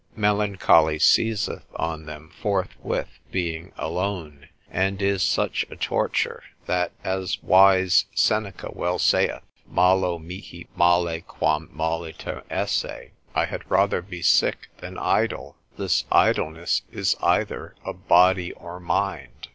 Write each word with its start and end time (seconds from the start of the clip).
Melancholy 0.15 0.97
seizeth 0.97 1.65
on 1.75 2.07
them 2.07 2.31
forthwith 2.41 3.19
being 3.31 3.71
alone, 3.77 4.49
and 4.71 4.99
is 4.99 5.21
such 5.21 5.63
a 5.69 5.75
torture, 5.75 6.41
that 6.65 6.91
as 7.03 7.37
wise 7.43 8.05
Seneca 8.15 8.71
well 8.73 8.97
saith, 8.97 9.43
Malo 9.67 10.17
mihi 10.17 10.67
male 10.75 11.21
quam 11.21 11.67
molliter 11.71 12.41
esse, 12.49 13.11
I 13.35 13.45
had 13.45 13.69
rather 13.69 14.01
be 14.01 14.23
sick 14.23 14.69
than 14.79 14.97
idle. 14.97 15.55
This 15.77 16.05
idleness 16.11 16.81
is 16.91 17.15
either 17.21 17.75
of 17.85 18.07
body 18.07 18.53
or 18.53 18.79
mind. 18.79 19.49